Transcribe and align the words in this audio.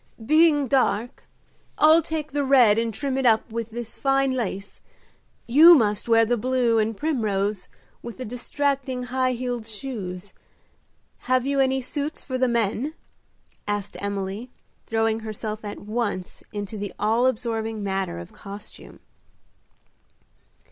"Being 0.25 0.65
dark, 0.65 1.25
I'll 1.77 2.01
take 2.01 2.31
the 2.31 2.43
red 2.43 2.79
and 2.79 2.91
trim 2.91 3.19
it 3.19 3.25
up 3.27 3.51
with 3.51 3.69
this 3.69 3.93
fine 3.95 4.31
lace. 4.31 4.81
You 5.45 5.75
must 5.75 6.09
wear 6.09 6.25
the 6.25 6.37
blue 6.37 6.79
and 6.79 6.97
primrose, 6.97 7.69
with 8.01 8.17
the 8.17 8.25
distracting 8.25 9.03
high 9.03 9.33
heeled 9.33 9.67
shoes. 9.67 10.33
Have 11.19 11.45
you 11.45 11.59
any 11.59 11.81
suits 11.83 12.23
for 12.23 12.39
the 12.39 12.47
men?" 12.47 12.95
asked 13.67 13.95
Emily, 13.99 14.49
throwing 14.87 15.19
herself 15.19 15.63
at 15.63 15.77
once 15.81 16.41
into 16.51 16.79
the 16.79 16.95
all 16.97 17.27
absorbing 17.27 17.83
matter 17.83 18.17
of 18.17 18.33
costume. 18.33 19.01